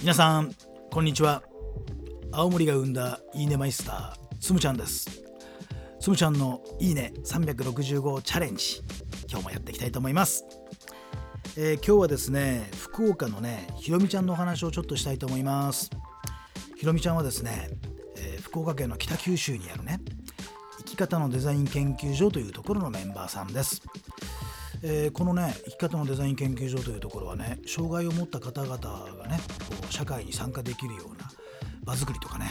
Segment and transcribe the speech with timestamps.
[0.00, 0.54] 皆さん
[0.90, 1.42] こんにちは。
[2.32, 5.22] 青森が生んだいいねマイスターつむちゃんです。
[6.00, 8.80] つむちゃんのいいね365チャレンジ
[9.28, 10.46] 今日もやっていきたいと思います。
[11.58, 15.90] えー、今日はですね福岡のねひろみちゃんのお話をちょっとしたいと思います。
[16.78, 17.68] ひろみちゃんはですね、
[18.16, 20.00] えー、福岡県の北九州にあるね
[20.78, 23.82] 生き方のデザイン研究所というところのメンバーさんです。
[24.82, 29.38] えー、このね生き方のデザイン研究所というところはね障害を持った方々がね
[29.68, 31.30] こう社会に参加できるような
[31.82, 32.46] 場作りとかね、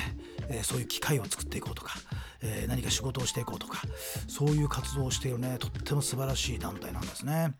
[0.49, 1.95] えー、そういう機会を作っていこうとか、
[2.41, 3.81] えー、何か仕事をしていこうとか
[4.27, 7.55] そういう活動をしているねとっても素晴らしい団体なんですね。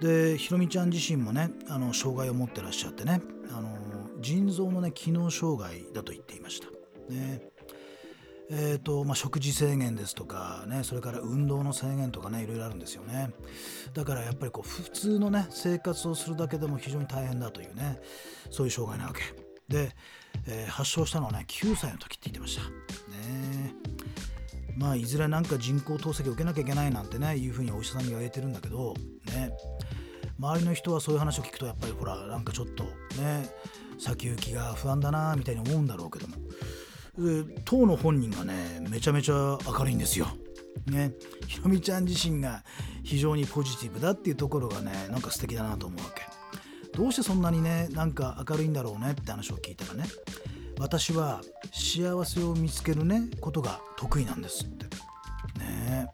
[0.00, 3.76] でひろみちゃん自身もねあの障害を持ってらっしゃってねあの
[4.20, 6.68] 腎臓のね機能障害だと言っていました。
[7.12, 7.49] ね
[8.52, 13.30] えーとまあ、食事制限ですとか、ね、それから運動の制限とかねいろいろあるんですよね。
[13.94, 18.00] だからやっぱりこう普通のね生活をするだけでも非常に大変だというね
[18.50, 19.22] そういう障害なわけ。
[19.68, 19.94] で、
[20.48, 22.62] えー、発症したのはね9歳の時って言ってました。
[23.16, 23.72] ね。
[24.76, 28.94] まあいずれなんか人工透析を受けなきゃいけないなんてねいうふうにお医者さんに言われてるんだけど
[29.26, 29.52] ね。
[30.40, 32.82] 周りの人はそういう話を聞くとやっぱりほらなんかちょっと
[33.20, 33.48] ね
[33.98, 36.34] 先行きが不安だなみたいに思うんだろうけども。
[37.64, 40.28] 当の本人がねめちゃめちゃ明るいんですよ。
[40.86, 41.12] ね、
[41.46, 42.64] ひろみちゃん自身が
[43.02, 46.22] 非常にポジティブだっていうところがねなんか素敵だなと思うわけ。
[46.96, 50.04] どうしてそんなにねなんか明るいんだろうねって話を聞いたらね
[50.78, 51.40] 私は
[51.72, 54.86] 幸せを見つけるねことが得意なんですって。
[55.58, 56.08] ね。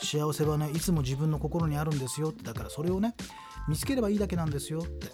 [0.00, 2.44] 幸せはねいつも自分の心にあるんですよって。
[2.44, 3.14] だからそれをね
[3.68, 5.08] 見つければいいだけなんですよって。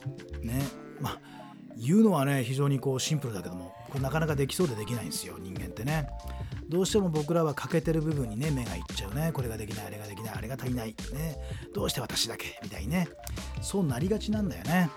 [0.46, 0.62] ね。
[1.00, 1.43] まあ
[1.76, 6.08] 言うのはね非常にこうシンプルだけどもこれなかなかできそうでできないんですよ人間ってね。
[6.68, 9.30] どうしても僕らは欠けてる部分にね目がいっちゃうね。
[9.32, 11.36] これができないあれができないあれが足りないね。
[11.74, 12.58] どうして私だけ？
[12.62, 13.08] みたいにね。
[13.60, 14.90] そうなりがちなんだよね。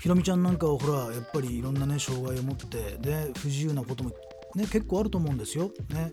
[0.00, 4.10] ひろみちゃんなんかはほらやっぱりいろんなね障害を持ってで不自由なことも
[4.54, 5.72] ね、結構あると思うんですよ。
[5.90, 6.12] ね、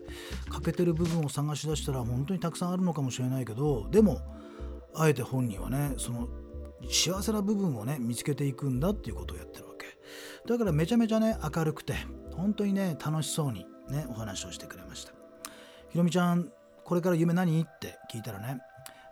[0.49, 4.19] 欠けてる部分を探し出したら本当にたくさんあるのかもしれないけどでも
[4.95, 6.27] あえて本人はねその
[6.89, 9.85] 幸せな部分をね見つけていくんだっていうことをやってるわけ。
[10.47, 11.95] だからめちゃめちゃね明るくて
[12.35, 15.13] 本当にね楽しそうにねお話をしてくれました。
[15.89, 16.51] ひろみちゃん
[16.83, 17.61] これから夢何？
[17.61, 18.59] って聞いたらね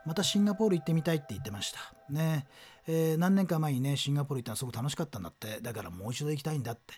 [0.06, 1.80] またシンガポール行ってみたいって言ってました。
[2.10, 2.48] ね。
[2.88, 5.62] えー、何年か前にねシンガポール行ったらすごく楽しかったんだって。
[5.62, 6.96] だからもう一度行きたいんだって。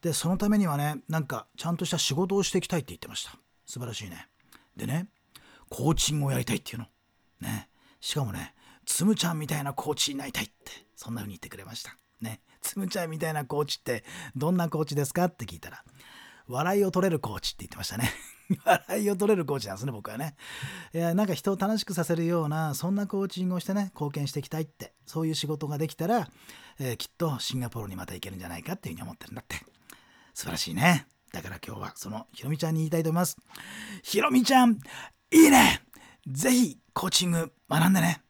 [0.00, 3.32] でそのためにはねなんかちゃんとした仕事をしていきたいって言ってました。
[3.66, 4.28] 素晴らしいね。
[4.76, 5.08] でね
[5.68, 6.86] コーチングをやりたいっていうの。
[7.40, 7.68] ね。
[8.00, 8.54] しかもね
[8.88, 10.54] つむちゃんみたいなコーチになりたいって
[10.96, 11.96] そんな風に言ってくれました。
[12.22, 12.40] ね。
[12.62, 14.02] つむちゃんみたいなコーチって
[14.34, 15.84] どんなコーチですかって聞いたら
[16.48, 18.10] 笑いを取れるコーチって言ってましたね。
[18.64, 20.36] 笑いを取れるコーチなんですね僕はね。
[20.94, 26.30] いやなんか人を楽しくさせるようなそんなコーチングをしてね貢献していきたいってそういう仕事ができたら、
[26.78, 29.56] えー、きっとシンガポールにまた行けるんじゃないかっていうふうに思ってるんだって。
[30.32, 31.06] 素晴らしいね。
[31.30, 33.36] だから今日はそのひろみちゃんに言いたいと思います。
[34.02, 34.78] ひろみちゃん
[35.30, 35.82] いいね！
[36.26, 38.22] ぜひコーチング学んでね。